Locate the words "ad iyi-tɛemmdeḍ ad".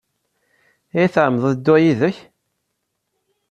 0.93-1.55